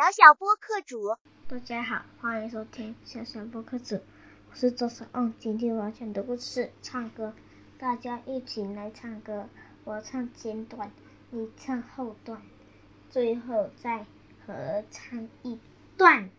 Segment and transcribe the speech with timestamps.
[0.00, 1.14] 小小播客主。
[1.46, 4.00] 大家好，欢迎收听小小播客主，
[4.48, 5.34] 我是周小昂。
[5.38, 7.34] 今天我要讲的故事唱歌，
[7.78, 9.46] 大家一起来唱歌。
[9.84, 10.90] 我唱前段，
[11.28, 12.40] 你唱后段，
[13.10, 14.06] 最后再
[14.46, 15.60] 合唱一
[15.98, 16.30] 段。